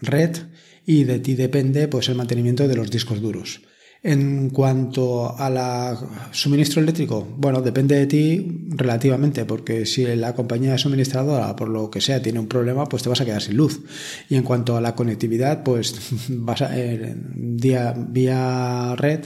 red 0.02 0.38
y 0.86 1.04
de 1.04 1.20
ti 1.20 1.36
depende 1.36 1.88
pues 1.88 2.10
el 2.10 2.16
mantenimiento 2.16 2.68
de 2.68 2.75
los 2.75 2.92
discos 2.92 3.22
duros. 3.22 3.62
En 4.04 4.52
cuanto 4.52 5.36
a 5.36 5.50
la 5.50 5.98
suministro 6.32 6.80
eléctrico, 6.80 7.28
bueno, 7.38 7.64
depende 7.64 7.96
de 7.96 8.06
ti 8.06 8.68
relativamente, 8.70 9.46
porque 9.46 9.88
si 9.88 10.06
la 10.16 10.36
compañía 10.36 10.78
suministradora, 10.78 11.56
por 11.56 11.70
lo 11.70 11.90
que 11.90 12.02
sea, 12.02 12.22
tiene 12.22 12.40
un 12.40 12.48
problema, 12.48 12.86
pues 12.86 13.02
te 13.02 13.10
vas 13.10 13.22
a 13.22 13.25
quedar 13.25 13.42
sin 13.42 13.58
luz. 13.58 13.82
Y 14.30 14.36
en 14.36 14.44
cuanto 14.44 14.78
a 14.78 14.82
la 14.82 14.94
conectividad, 14.94 15.64
pues 15.64 15.96
vas 16.30 16.62
a, 16.62 16.70
vía, 17.34 17.96
vía 17.98 18.96
red, 18.96 19.22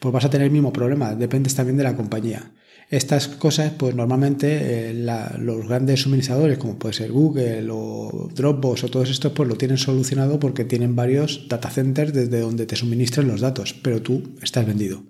pues 0.00 0.12
vas 0.14 0.24
a 0.24 0.30
tener 0.30 0.46
el 0.46 0.52
mismo 0.52 0.72
problema, 0.72 1.14
dependes 1.14 1.54
también 1.54 1.76
de 1.76 1.84
la 1.84 1.94
compañía. 1.94 2.52
Estas 2.92 3.26
cosas, 3.26 3.72
pues 3.78 3.94
normalmente 3.94 4.90
eh, 4.90 4.94
los 5.38 5.66
grandes 5.66 6.02
suministradores, 6.02 6.58
como 6.58 6.78
puede 6.78 6.92
ser 6.92 7.10
Google 7.10 7.68
o 7.70 8.28
Dropbox 8.34 8.84
o 8.84 8.88
todos 8.88 9.08
estos, 9.08 9.32
pues 9.32 9.48
lo 9.48 9.56
tienen 9.56 9.78
solucionado 9.78 10.38
porque 10.38 10.66
tienen 10.66 10.94
varios 10.94 11.46
data 11.48 11.70
centers 11.70 12.12
desde 12.12 12.40
donde 12.40 12.66
te 12.66 12.76
suministran 12.76 13.28
los 13.28 13.40
datos, 13.40 13.74
pero 13.82 14.02
tú 14.02 14.34
estás 14.42 14.66
vendido. 14.66 15.04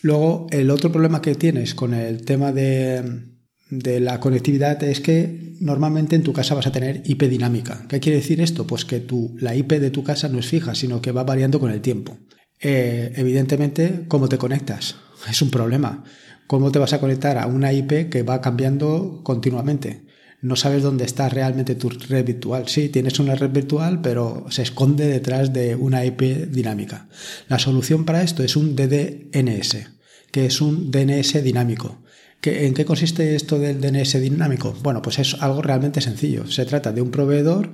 Luego, 0.00 0.46
el 0.50 0.70
otro 0.70 0.90
problema 0.90 1.20
que 1.20 1.34
tienes 1.34 1.74
con 1.74 1.92
el 1.92 2.24
tema 2.24 2.52
de, 2.52 3.02
la 3.68 4.18
conectividad 4.18 4.82
es 4.82 5.00
que 5.00 5.58
normalmente 5.60 6.16
en 6.16 6.22
tu 6.22 6.32
casa 6.32 6.54
vas 6.54 6.66
a 6.66 6.72
tener 6.72 7.02
IP 7.04 7.24
dinámica. 7.24 7.84
¿Qué 7.86 8.00
quiere 8.00 8.16
decir 8.16 8.40
esto? 8.40 8.66
Pues 8.66 8.86
que 8.86 9.06
la 9.40 9.54
IP 9.54 9.72
de 9.72 9.90
tu 9.90 10.02
casa 10.02 10.30
no 10.30 10.38
es 10.38 10.46
fija, 10.46 10.74
sino 10.74 11.02
que 11.02 11.12
va 11.12 11.24
variando 11.24 11.60
con 11.60 11.70
el 11.70 11.82
tiempo. 11.82 12.16
Eh, 12.62 13.12
evidentemente, 13.16 14.06
¿cómo 14.08 14.26
te 14.26 14.38
conectas? 14.38 14.96
Es 15.28 15.42
un 15.42 15.50
problema. 15.50 16.02
¿Cómo 16.46 16.70
te 16.70 16.78
vas 16.78 16.92
a 16.92 17.00
conectar 17.00 17.38
a 17.38 17.46
una 17.46 17.72
IP 17.72 18.08
que 18.08 18.22
va 18.22 18.40
cambiando 18.40 19.20
continuamente? 19.24 20.02
No 20.42 20.54
sabes 20.54 20.82
dónde 20.82 21.04
está 21.04 21.28
realmente 21.28 21.74
tu 21.74 21.88
red 21.88 22.24
virtual. 22.24 22.68
Sí, 22.68 22.88
tienes 22.88 23.18
una 23.18 23.34
red 23.34 23.50
virtual, 23.50 24.00
pero 24.00 24.46
se 24.50 24.62
esconde 24.62 25.08
detrás 25.08 25.52
de 25.52 25.74
una 25.74 26.04
IP 26.04 26.50
dinámica. 26.50 27.08
La 27.48 27.58
solución 27.58 28.04
para 28.04 28.22
esto 28.22 28.44
es 28.44 28.54
un 28.54 28.76
DDNS, 28.76 29.88
que 30.30 30.46
es 30.46 30.60
un 30.60 30.92
DNS 30.92 31.42
dinámico. 31.42 31.98
¿En 32.42 32.74
qué 32.74 32.84
consiste 32.84 33.34
esto 33.34 33.58
del 33.58 33.80
DNS 33.80 34.20
dinámico? 34.20 34.76
Bueno, 34.82 35.02
pues 35.02 35.18
es 35.18 35.34
algo 35.40 35.62
realmente 35.62 36.00
sencillo. 36.00 36.46
Se 36.46 36.64
trata 36.64 36.92
de 36.92 37.00
un 37.00 37.10
proveedor 37.10 37.72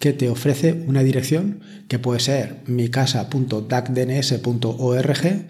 que 0.00 0.12
te 0.12 0.28
ofrece 0.28 0.72
una 0.88 1.04
dirección 1.04 1.60
que 1.86 2.00
puede 2.00 2.18
ser 2.18 2.62
micasa.dacdns.org 2.66 5.46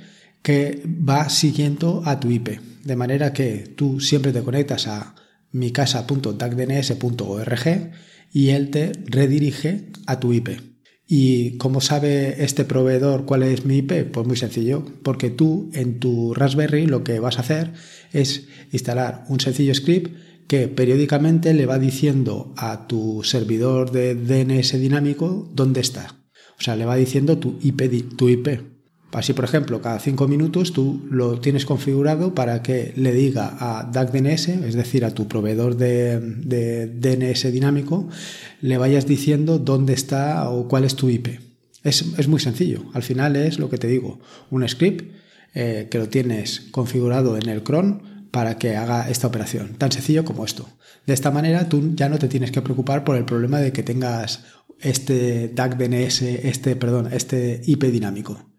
que 0.49 0.81
va 0.87 1.28
siguiendo 1.28 2.02
a 2.07 2.21
tu 2.21 2.31
IP. 2.31 2.59
De 2.83 2.97
manera 2.97 3.35
que 3.35 3.71
tú 3.76 4.00
siempre 4.00 4.33
te 4.33 4.40
conectas 4.40 4.87
a 4.87 5.14
micasa.dacdns.org 5.52 7.93
y 8.33 8.49
él 8.49 8.71
te 8.71 8.93
redirige 9.05 9.90
a 10.07 10.21
tu 10.21 10.33
IP. 10.33 10.59
¿Y 11.07 11.59
cómo 11.59 11.83
sabe 11.83 12.43
este 12.43 12.64
proveedor 12.64 13.26
cuál 13.26 13.43
es 13.43 13.67
mi 13.67 13.76
IP? 13.76 14.11
Pues 14.11 14.26
muy 14.26 14.38
sencillo, 14.38 14.87
porque 15.02 15.28
tú 15.28 15.69
en 15.75 16.00
tu 16.00 16.33
Raspberry 16.33 16.87
lo 16.87 17.05
que 17.05 17.21
vas 17.21 17.37
a 17.37 17.43
hacer 17.43 17.75
es 18.14 18.47
instalar 18.73 19.26
un 19.28 19.40
sencillo 19.40 19.75
script 19.75 20.17
que 20.47 20.67
periódicamente 20.67 21.52
le 21.52 21.67
va 21.67 21.78
diciendo 21.78 22.55
a 22.57 22.87
tu 22.87 23.23
servidor 23.23 23.90
de 23.90 24.14
DNS 24.14 24.81
dinámico 24.81 25.47
dónde 25.52 25.83
está. 25.83 26.17
O 26.59 26.62
sea, 26.62 26.75
le 26.75 26.87
va 26.87 26.97
diciendo 26.97 27.37
tu 27.37 27.59
IP. 27.61 28.17
Tu 28.17 28.31
IP. 28.31 28.77
Así, 29.12 29.33
por 29.33 29.47
ejemplo, 29.47 29.81
cada 29.81 29.99
cinco 30.00 30.29
minutos 30.29 30.75
tú 30.75 31.07
lo 31.11 31.41
tienes 31.41 31.65
configurado 31.65 32.35
para 32.35 32.62
que 32.62 32.93
le 32.97 33.12
diga 33.12 33.57
a 33.59 33.85
DACDNS, 33.85 34.49
es 34.49 34.75
decir, 34.75 35.05
a 35.05 35.12
tu 35.12 35.27
proveedor 35.27 35.77
de, 35.77 36.19
DNS 36.87 37.50
dinámico, 37.50 38.09
le 38.61 38.77
vayas 38.77 39.07
diciendo 39.07 39.59
dónde 39.59 39.95
está 39.95 40.50
o 40.50 40.69
cuál 40.69 40.85
es 40.85 40.95
tu 40.95 41.09
IP. 41.09 41.41
Es, 41.85 42.29
muy 42.29 42.41
sencillo. 42.41 42.85
Al 42.93 43.03
final 43.03 43.37
es 43.37 43.59
lo 43.59 43.71
que 43.71 43.79
te 43.79 43.87
digo, 43.87 44.21
un 44.50 44.69
script 44.69 45.11
eh, 45.55 45.88
que 45.91 45.99
lo 45.99 46.09
tienes 46.11 46.61
configurado 46.71 47.38
en 47.38 47.49
el 47.49 47.62
cron 47.62 48.03
para 48.31 48.59
que 48.59 48.77
haga 48.77 49.09
esta 49.09 49.27
operación. 49.27 49.77
Tan 49.79 49.91
sencillo 49.91 50.27
como 50.27 50.45
esto. 50.45 50.69
De 51.07 51.15
esta 51.15 51.31
manera 51.31 51.71
tú 51.71 51.93
ya 51.95 52.11
no 52.11 52.19
te 52.19 52.29
tienes 52.29 52.50
que 52.50 52.61
preocupar 52.61 53.05
por 53.05 53.17
el 53.17 53.25
problema 53.25 53.59
de 53.59 53.73
que 53.73 53.83
tengas 53.83 54.45
este 54.81 55.49
DACDNS, 55.49 56.23
este, 56.23 56.77
perdón, 56.77 57.09
este 57.11 57.62
IP 57.65 57.85
dinámico. 57.85 58.58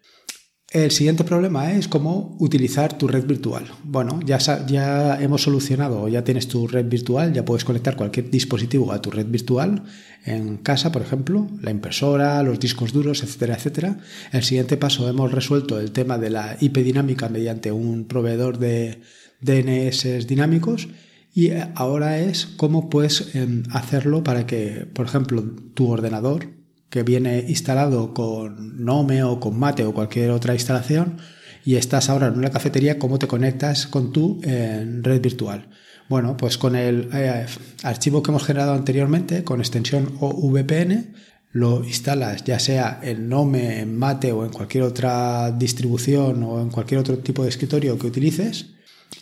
El 0.72 0.92
siguiente 0.92 1.24
problema 1.24 1.72
es 1.74 1.88
cómo 1.88 2.36
utilizar 2.38 2.96
tu 2.96 3.08
red 3.08 3.26
virtual. 3.26 3.66
Bueno, 3.84 4.20
ya, 4.24 5.18
hemos 5.20 5.42
solucionado, 5.42 6.08
ya 6.08 6.24
tienes 6.24 6.48
tu 6.48 6.68
red 6.68 6.86
virtual, 6.86 7.34
ya 7.34 7.44
puedes 7.44 7.66
conectar 7.66 7.96
cualquier 7.96 8.30
dispositivo 8.30 8.92
a 8.92 9.02
tu 9.02 9.10
red 9.10 9.26
virtual 9.26 9.82
en 10.26 10.58
casa, 10.58 10.92
por 10.92 11.02
ejemplo, 11.02 11.48
la 11.60 11.72
impresora, 11.72 12.44
los 12.44 12.60
discos 12.60 12.94
duros, 12.94 13.24
etcétera, 13.24 13.56
etcétera. 13.56 13.98
El 14.32 14.44
siguiente 14.44 14.78
paso 14.78 15.10
hemos 15.10 15.32
resuelto 15.32 15.80
el 15.80 15.92
tema 15.92 16.20
de 16.20 16.30
la 16.30 16.56
IP 16.60 16.78
dinámica 16.84 17.30
mediante 17.30 17.72
un 17.72 18.06
proveedor 18.06 18.60
de 18.60 19.02
DNS 19.42 20.28
dinámicos 20.28 20.88
y 21.34 21.50
ahora 21.74 22.20
es 22.20 22.46
cómo 22.46 22.92
puedes 22.92 23.34
em, 23.34 23.64
hacerlo 23.72 24.24
para 24.24 24.46
que, 24.46 24.88
por 24.94 25.08
ejemplo, 25.08 25.42
tu 25.74 25.90
ordenador 25.90 26.59
que 26.90 27.04
viene 27.04 27.46
instalado 27.48 28.14
con 28.14 28.84
Nome 28.84 29.24
o 29.24 29.40
con 29.40 29.60
Mate 29.60 29.86
o 29.86 29.94
cualquier 29.94 30.32
otra 30.32 30.54
instalación 30.54 31.18
y 31.66 31.76
estás 31.76 32.10
ahora 32.10 32.28
en 32.28 32.38
una 32.38 32.50
cafetería, 32.50 32.98
¿cómo 32.98 33.20
te 33.20 33.28
conectas 33.28 33.88
con 33.88 34.12
tu 34.12 34.42
red 34.42 35.22
virtual? 35.22 35.68
Bueno, 36.10 36.36
pues 36.36 36.58
con 36.58 36.76
el 36.76 37.08
eh, 37.14 37.46
archivo 37.84 38.24
que 38.24 38.32
hemos 38.32 38.44
generado 38.44 38.74
anteriormente, 38.74 39.44
con 39.44 39.60
extensión 39.60 40.16
OVPN, 40.20 41.14
lo 41.52 41.84
instalas 41.84 42.44
ya 42.44 42.60
sea 42.60 43.00
en 43.04 43.30
Nome, 43.30 43.80
en 43.80 43.96
Mate 43.96 44.32
o 44.32 44.44
en 44.44 44.52
cualquier 44.52 44.84
otra 44.84 45.52
distribución 45.52 46.44
o 46.44 46.62
en 46.62 46.70
cualquier 46.70 47.00
otro 47.00 47.20
tipo 47.20 47.44
de 47.44 47.50
escritorio 47.50 47.98
que 47.98 48.08
utilices 48.08 48.72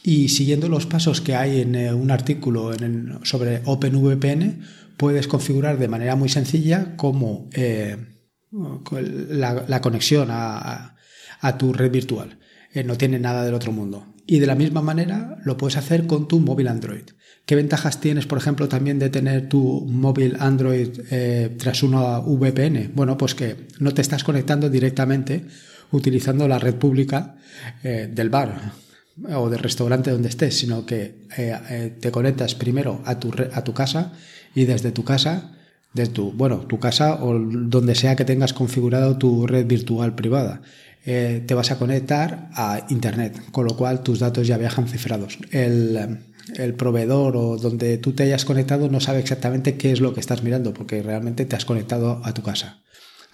y 0.03 0.29
siguiendo 0.29 0.69
los 0.69 0.85
pasos 0.85 1.19
que 1.19 1.35
hay 1.35 1.61
en 1.61 1.75
eh, 1.75 1.93
un 1.93 2.09
artículo 2.09 2.71
sobre 3.23 3.61
OpenVPN, 3.65 4.61
puedes 4.97 5.27
configurar 5.27 5.77
de 5.77 5.87
manera 5.87 6.15
muy 6.15 6.29
sencilla 6.29 6.95
como 6.97 7.49
eh, 7.53 7.97
la, 8.51 9.81
conexión 9.81 10.29
a, 10.31 10.95
tu 11.57 11.73
red 11.73 11.91
virtual. 11.91 12.39
Eh, 12.73 12.83
no 12.83 12.97
tiene 12.97 13.19
nada 13.19 13.45
del 13.45 13.53
otro 13.53 13.71
mundo. 13.71 14.13
Y 14.25 14.39
de 14.39 14.47
la 14.47 14.55
misma 14.55 14.81
manera 14.81 15.37
lo 15.45 15.55
puedes 15.55 15.77
hacer 15.77 16.05
con 16.05 16.27
tu 16.27 16.39
móvil 16.39 16.67
Android. 16.67 17.03
¿Qué 17.45 17.55
ventajas 17.55 18.01
tienes, 18.01 18.25
por 18.25 18.37
ejemplo, 18.37 18.67
también 18.67 18.99
de 18.99 19.09
tener 19.09 19.47
tu 19.47 19.85
móvil 19.87 20.35
Android 20.39 20.89
tras 21.57 21.81
una 21.81 22.19
VPN? 22.19 22.91
Bueno, 22.93 23.17
pues 23.17 23.35
que 23.35 23.67
no 23.79 23.93
te 23.93 24.01
estás 24.01 24.25
conectando 24.25 24.69
directamente 24.69 25.45
utilizando 25.91 26.45
la 26.49 26.59
red 26.59 26.75
pública 26.75 27.37
del 27.83 28.29
bar 28.29 28.73
o 29.33 29.49
del 29.49 29.59
restaurante 29.59 30.11
donde 30.11 30.29
estés, 30.29 30.57
sino 30.57 30.85
que 30.85 31.27
eh, 31.37 31.57
eh, 31.69 31.97
te 31.99 32.11
conectas 32.11 32.55
primero 32.55 33.01
a 33.05 33.19
tu, 33.19 33.33
a 33.53 33.63
tu 33.63 33.73
casa 33.73 34.13
y 34.53 34.65
desde 34.65 34.91
tu 34.91 35.03
casa, 35.03 35.51
desde 35.93 36.13
tu, 36.13 36.31
bueno, 36.31 36.59
tu 36.59 36.79
casa 36.79 37.23
o 37.23 37.33
donde 37.37 37.95
sea 37.95 38.15
que 38.15 38.25
tengas 38.25 38.53
configurado 38.53 39.17
tu 39.17 39.47
red 39.47 39.65
virtual 39.65 40.15
privada, 40.15 40.61
eh, 41.05 41.43
te 41.45 41.53
vas 41.53 41.71
a 41.71 41.79
conectar 41.79 42.49
a 42.53 42.85
Internet, 42.89 43.41
con 43.51 43.65
lo 43.65 43.75
cual 43.77 44.03
tus 44.03 44.19
datos 44.19 44.45
ya 44.45 44.57
viajan 44.57 44.87
cifrados. 44.87 45.39
El, 45.51 46.19
el 46.55 46.73
proveedor 46.73 47.37
o 47.37 47.57
donde 47.57 47.97
tú 47.97 48.13
te 48.13 48.23
hayas 48.23 48.45
conectado 48.45 48.89
no 48.89 48.99
sabe 48.99 49.19
exactamente 49.19 49.77
qué 49.77 49.91
es 49.91 50.01
lo 50.01 50.13
que 50.13 50.19
estás 50.19 50.43
mirando, 50.43 50.73
porque 50.73 51.01
realmente 51.01 51.45
te 51.45 51.55
has 51.55 51.65
conectado 51.65 52.21
a 52.23 52.33
tu 52.33 52.43
casa. 52.43 52.81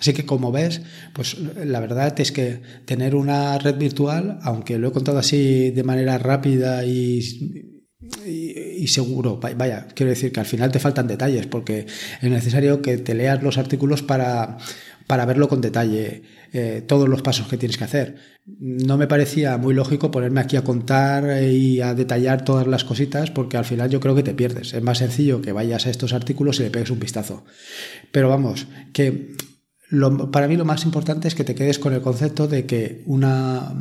Así 0.04 0.12
que 0.12 0.26
como 0.26 0.52
ves, 0.52 0.82
pues 1.14 1.38
la 1.40 1.80
verdad 1.80 2.14
es 2.20 2.34
que 2.34 2.60
tener 2.84 3.16
una 3.16 3.58
red 3.58 3.78
virtual, 3.78 4.38
aunque 4.42 4.78
lo 4.78 4.90
he 4.90 4.92
contado 4.92 5.18
así 5.18 5.72
de 5.72 5.84
manera 5.84 6.18
rápida 6.18 6.84
y, 6.84 7.22
seguro, 8.88 9.40
vaya, 9.40 9.88
quiero 9.96 10.10
decir 10.10 10.34
que 10.34 10.42
al 10.42 10.46
final 10.46 10.74
te 10.74 10.80
faltan 10.80 11.08
detalles 11.08 11.48
porque 11.48 11.88
es 12.22 12.30
necesario 12.30 12.82
que 12.82 12.98
te 12.98 13.14
leas 13.14 13.42
los 13.42 13.58
artículos 13.58 14.04
para, 14.04 14.58
para 15.08 15.26
verlo 15.26 15.48
con 15.48 15.62
detalle, 15.62 16.24
eh, 16.52 16.84
todos 16.86 17.08
los 17.08 17.22
pasos 17.22 17.48
que 17.48 17.56
tienes 17.56 17.78
que 17.78 17.86
hacer. 17.86 18.16
No 18.60 18.98
me 18.98 19.08
parecía 19.08 19.56
muy 19.56 19.74
lógico 19.74 20.12
ponerme 20.12 20.42
aquí 20.42 20.58
a 20.58 20.66
contar 20.66 21.44
y 21.44 21.80
a 21.80 21.94
detallar 21.94 22.44
todas 22.44 22.68
las 22.68 22.84
cositas 22.84 23.32
porque 23.32 23.56
al 23.56 23.64
final 23.64 23.90
yo 23.90 24.02
creo 24.02 24.16
que 24.16 24.24
te 24.24 24.34
pierdes. 24.34 24.74
Es 24.74 24.84
más 24.84 24.98
sencillo 24.98 25.42
que 25.42 25.54
vayas 25.54 25.86
a 25.86 25.92
estos 25.92 26.12
artículos 26.12 26.60
y 26.60 26.64
le 26.64 26.72
pegues 26.72 26.92
un 26.92 27.00
vistazo. 27.00 27.46
Pero 28.12 28.28
vamos, 28.28 28.68
que 28.92 29.32
para 30.32 30.48
mí 30.48 30.56
lo 30.56 30.66
más 30.66 30.86
importante 30.86 31.28
es 31.28 31.36
que 31.36 31.44
te 31.44 31.56
quedes 31.56 31.80
con 31.80 31.94
el 31.94 32.02
concepto 32.02 32.48
de 32.48 32.66
que 32.66 33.04
una 33.06 33.74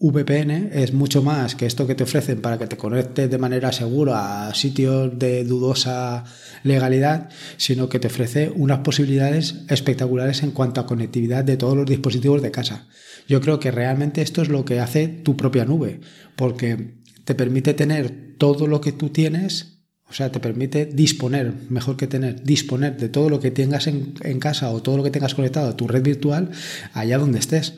VPN 0.00 0.70
es 0.72 0.92
mucho 0.92 1.22
más 1.22 1.56
que 1.56 1.66
esto 1.66 1.86
que 1.86 1.96
te 1.96 2.04
ofrecen 2.04 2.40
para 2.40 2.56
que 2.56 2.68
te 2.68 2.76
conectes 2.76 3.28
de 3.28 3.38
manera 3.38 3.72
segura 3.72 4.46
a 4.46 4.54
sitios 4.54 5.18
de 5.18 5.42
dudosa 5.42 6.22
legalidad, 6.62 7.30
sino 7.56 7.88
que 7.88 7.98
te 7.98 8.06
ofrece 8.06 8.52
unas 8.54 8.78
posibilidades 8.78 9.64
espectaculares 9.68 10.44
en 10.44 10.52
cuanto 10.52 10.80
a 10.80 10.86
conectividad 10.86 11.42
de 11.42 11.56
todos 11.56 11.76
los 11.76 11.86
dispositivos 11.86 12.42
de 12.42 12.52
casa. 12.52 12.86
Yo 13.26 13.40
creo 13.40 13.58
que 13.58 13.72
realmente 13.72 14.22
esto 14.22 14.42
es 14.42 14.48
lo 14.48 14.64
que 14.64 14.78
hace 14.78 15.08
tu 15.08 15.36
propia 15.36 15.64
nube, 15.64 16.00
porque 16.36 16.98
te 17.24 17.34
permite 17.34 17.74
tener 17.74 18.36
todo 18.38 18.68
lo 18.68 18.80
que 18.80 18.92
tú 18.92 19.10
tienes 19.10 19.77
o 20.10 20.12
sea, 20.14 20.32
te 20.32 20.40
permite 20.40 20.86
disponer, 20.86 21.52
mejor 21.68 21.96
que 21.96 22.06
tener, 22.06 22.42
disponer 22.42 22.96
de 22.96 23.08
todo 23.08 23.28
lo 23.28 23.40
que 23.40 23.50
tengas 23.50 23.86
en, 23.86 24.14
casa 24.40 24.70
o 24.70 24.82
todo 24.82 24.96
lo 24.96 25.02
que 25.02 25.10
tengas 25.10 25.34
conectado 25.34 25.68
a 25.68 25.76
tu 25.76 25.86
red 25.86 26.02
virtual 26.02 26.50
allá 26.94 27.18
donde 27.18 27.38
estés. 27.38 27.74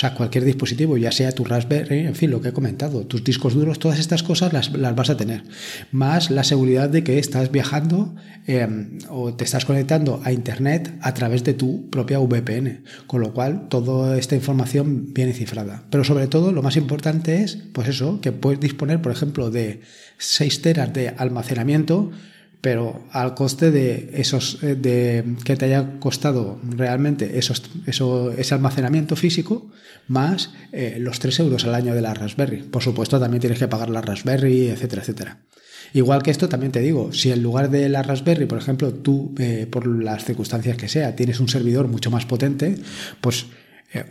Sea, 0.00 0.14
cualquier 0.14 0.44
dispositivo, 0.44 0.96
ya 0.96 1.12
sea 1.12 1.30
tu 1.32 1.44
Raspberry, 1.44 2.06
en 2.06 2.14
fin, 2.14 2.30
lo 2.30 2.40
que 2.40 2.48
he 2.48 2.52
comentado, 2.54 3.04
tus 3.04 3.22
discos 3.22 3.52
duros, 3.52 3.78
todas 3.78 3.98
estas 3.98 4.22
cosas 4.22 4.50
las, 4.50 4.72
vas 4.72 5.10
a 5.10 5.16
tener. 5.18 5.42
Más 5.92 6.30
la 6.30 6.42
seguridad 6.42 6.88
de 6.88 7.04
que 7.04 7.18
estás 7.18 7.52
viajando 7.52 8.14
em, 8.46 8.98
o 9.10 9.34
te 9.34 9.44
estás 9.44 9.66
conectando 9.66 10.22
a 10.24 10.32
Internet 10.32 10.90
a 11.02 11.12
través 11.12 11.44
de 11.44 11.52
tu 11.52 11.90
propia 11.90 12.18
VPN. 12.18 12.82
Con 13.06 13.20
lo 13.20 13.34
cual, 13.34 13.68
toda 13.68 14.16
esta 14.16 14.34
información 14.34 15.12
viene 15.12 15.34
cifrada. 15.34 15.84
Pero 15.90 16.02
sobre 16.02 16.28
todo, 16.28 16.50
lo 16.50 16.62
más 16.62 16.78
importante 16.78 17.42
es, 17.42 17.58
pues 17.74 17.86
eso, 17.88 18.22
que 18.22 18.32
puedes 18.32 18.58
disponer, 18.58 19.02
por 19.02 19.12
ejemplo, 19.12 19.50
de 19.50 19.82
6 20.16 20.62
teras 20.62 20.94
de 20.94 21.10
almacenamiento 21.10 22.10
pero 22.60 23.04
al 23.10 23.34
coste 23.34 23.70
de 23.70 24.10
esos 24.14 24.62
eh, 24.62 24.74
de 24.74 25.24
que 25.44 25.56
te 25.56 25.66
haya 25.66 25.98
costado 25.98 26.60
realmente 26.62 27.38
esos, 27.38 27.62
eso, 27.86 28.32
ese 28.32 28.54
almacenamiento 28.54 29.16
físico 29.16 29.70
más 30.08 30.50
eh, 30.72 30.96
los 30.98 31.20
3 31.20 31.40
euros 31.40 31.64
al 31.64 31.74
año 31.74 31.94
de 31.94 32.02
la 32.02 32.12
Raspberry. 32.12 32.62
Por 32.62 32.82
supuesto, 32.82 33.18
también 33.18 33.40
tienes 33.40 33.58
que 33.58 33.68
pagar 33.68 33.88
la 33.88 34.02
Raspberry, 34.02 34.68
etcétera, 34.68 35.02
etcétera. 35.02 35.38
Igual 35.92 36.22
que 36.22 36.30
esto, 36.30 36.48
también 36.48 36.72
te 36.72 36.80
digo, 36.80 37.12
si 37.12 37.32
en 37.32 37.42
lugar 37.42 37.70
de 37.70 37.88
la 37.88 38.02
Raspberry, 38.02 38.46
por 38.46 38.58
ejemplo, 38.58 38.92
tú, 38.92 39.34
eh, 39.38 39.66
por 39.68 39.86
las 39.86 40.24
circunstancias 40.24 40.76
que 40.76 40.88
sea, 40.88 41.16
tienes 41.16 41.40
un 41.40 41.48
servidor 41.48 41.88
mucho 41.88 42.10
más 42.10 42.26
potente, 42.26 42.76
pues 43.20 43.46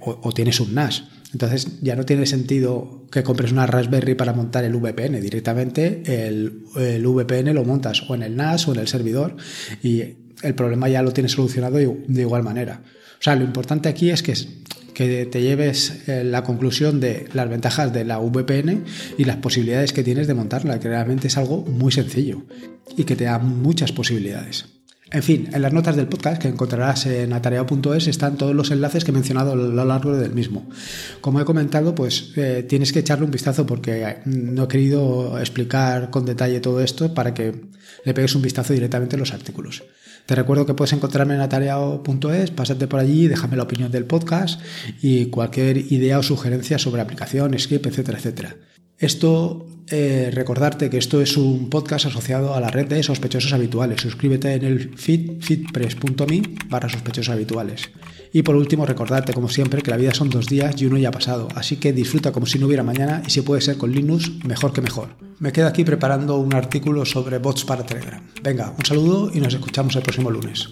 o, 0.02 0.34
tienes 0.34 0.60
un 0.60 0.74
NAS. 0.74 1.06
Entonces 1.32 1.80
ya 1.82 1.96
no 1.96 2.06
tiene 2.06 2.26
sentido 2.26 3.06
que 3.12 3.24
compres 3.24 3.52
una 3.52 3.68
Raspberry 3.68 4.16
para 4.16 4.34
montar 4.34 4.64
el 4.64 4.76
VPN. 4.76 5.22
Directamente 5.22 6.28
el, 6.28 6.64
VPN 6.76 7.54
lo 7.54 7.64
montas 7.64 8.04
o 8.10 8.16
en 8.16 8.24
el 8.24 8.36
NAS 8.36 8.68
o 8.68 8.74
en 8.74 8.80
el 8.80 8.88
servidor 8.88 9.38
y 9.84 10.04
el 10.42 10.56
problema 10.56 10.90
ya 10.90 11.02
lo 11.02 11.12
tienes 11.12 11.34
solucionado 11.34 11.78
de 11.78 12.22
igual 12.22 12.44
manera. 12.44 12.82
O 13.20 13.22
sea, 13.22 13.36
lo 13.36 13.44
importante 13.44 13.90
aquí 13.90 14.10
es 14.10 14.24
que, 14.24 14.34
que 14.94 15.26
te 15.26 15.42
lleves 15.42 16.08
eh, 16.08 16.24
la 16.24 16.44
conclusión 16.44 17.00
de 17.00 17.28
las 17.34 17.50
ventajas 17.50 17.94
de 17.94 18.06
la 18.06 18.18
VPN 18.20 18.86
y 19.18 19.26
las 19.26 19.38
posibilidades 19.38 19.94
que 19.94 20.04
tienes 20.04 20.28
de 20.28 20.34
montarla, 20.34 20.80
que 20.80 20.88
realmente 20.88 21.28
es 21.28 21.38
algo 21.38 21.64
muy 21.66 21.92
sencillo 21.92 22.44
y 22.98 23.04
que 23.04 23.16
te 23.16 23.26
da 23.26 23.38
muchas 23.38 23.92
posibilidades. 23.92 24.79
En 25.12 25.24
fin, 25.24 25.50
en 25.54 25.62
las 25.64 25.74
notas 25.74 25.96
del 25.96 26.08
podcast 26.08 26.40
que 26.40 26.48
encontrarás 26.48 27.08
en 27.08 27.34
atareado.es 27.34 28.08
están 28.08 28.38
todos 28.38 28.54
los 28.54 28.70
enlaces 28.70 29.04
que 29.04 29.10
he 29.10 29.14
mencionado 29.14 29.54
a 29.54 29.56
lo 29.56 29.86
largo 29.86 30.16
del 30.16 30.34
mismo. 30.34 30.70
Como 31.20 31.42
he 31.42 31.46
comentado, 31.46 31.96
pues 31.96 32.32
eh, 32.36 32.64
tienes 32.68 32.94
que 32.94 33.00
echarle 33.00 33.26
un 33.26 33.32
vistazo 33.32 33.66
porque 33.66 34.18
no 34.26 34.66
he 34.66 34.68
querido 34.68 35.40
explicar 35.40 36.12
con 36.12 36.26
detalle 36.26 36.60
todo 36.60 36.80
esto 36.82 37.14
para 37.16 37.34
que 37.34 37.70
le 38.06 38.14
pegues 38.14 38.36
un 38.36 38.44
vistazo 38.44 38.74
directamente 38.74 39.16
en 39.16 39.22
los 39.22 39.34
artículos. 39.34 39.84
Te 40.28 40.36
recuerdo 40.36 40.68
que 40.68 40.76
puedes 40.76 40.94
encontrarme 40.94 41.34
en 41.34 41.42
atareado.es, 41.42 42.52
pásate 42.52 42.88
por 42.88 43.00
allí, 43.00 43.28
déjame 43.28 43.58
la 43.58 43.64
opinión 43.64 43.92
del 43.92 44.06
podcast 44.06 44.62
y 45.02 45.26
cualquier 45.26 45.78
idea 45.92 46.20
o 46.20 46.24
sugerencia 46.24 46.78
sobre 46.78 47.02
aplicación, 47.02 47.58
script, 47.58 47.88
etcétera, 47.88 48.20
etcétera. 48.20 48.56
Esto, 49.00 49.66
eh, 49.92 50.32
recordarte 50.34 50.90
que 50.90 50.98
esto 50.98 51.22
es 51.22 51.38
un 51.38 51.70
podcast 51.70 52.06
asociado 52.08 52.54
a 52.54 52.60
la 52.60 52.70
red 52.70 52.88
de 52.88 53.04
sospechosos 53.04 53.54
habituales. 53.54 54.02
Suscríbete 54.02 54.54
en 54.54 54.64
el 54.64 54.98
feed, 54.98 55.42
feedpress.me 55.42 56.42
barra 56.70 56.90
sospechosos 56.90 57.34
habituales. 57.34 57.90
Y 58.32 58.44
por 58.44 58.56
último, 58.56 58.86
recordarte, 58.86 59.34
como 59.34 59.50
siempre, 59.50 59.82
que 59.82 59.92
la 59.92 59.98
vida 59.98 60.14
son 60.14 60.30
dos 60.30 60.48
días 60.48 60.80
y 60.82 60.86
uno 60.86 60.98
ya 60.98 61.10
ha 61.10 61.12
pasado. 61.12 61.48
Así 61.56 61.78
que 61.78 61.94
disfruta 61.94 62.32
como 62.32 62.46
si 62.46 62.60
no 62.60 62.68
hubiera 62.68 62.84
mañana 62.84 63.24
y 63.26 63.30
si 63.32 63.42
puede 63.42 63.62
ser 63.62 63.78
con 63.78 63.92
Linux, 63.92 64.32
mejor 64.46 64.74
que 64.74 64.82
mejor. 64.82 65.10
Me 65.40 65.52
quedo 65.52 65.68
aquí 65.68 65.84
preparando 65.84 66.38
un 66.38 66.54
artículo 66.54 67.06
sobre 67.06 67.38
bots 67.40 67.64
para 67.64 67.86
Telegram. 67.86 68.22
Venga, 68.44 68.74
un 68.78 68.86
saludo 68.86 69.32
y 69.34 69.40
nos 69.40 69.54
escuchamos 69.54 69.96
el 69.96 70.04
próximo 70.04 70.30
lunes. 70.30 70.70